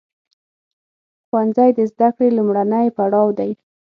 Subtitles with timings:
[1.27, 3.51] ښوونځی د زده کړې لومړنی پړاو دی.